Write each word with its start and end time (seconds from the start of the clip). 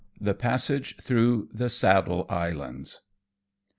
THE 0.19 0.33
PASSAGE 0.33 0.97
THROUGH 0.97 1.49
THE 1.53 1.69
SADDLE 1.69 2.25
ISLANDS. 2.27 3.01